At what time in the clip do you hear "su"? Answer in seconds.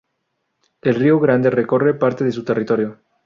2.31-2.43